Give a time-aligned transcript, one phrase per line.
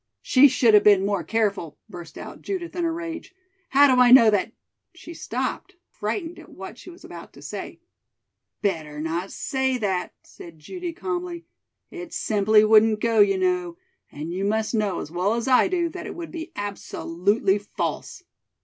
[0.23, 3.35] "She should have been more careful," burst out Judith in a rage.
[3.69, 4.51] "How do I know that"
[4.95, 7.79] she stopped, frightened at what she was about to say.
[8.63, 11.45] "Better not say that," said Judy calmly.
[11.91, 13.77] "It simply wouldn't go, you know,
[14.11, 18.23] and you must know as well as I do that it would be absolutely false."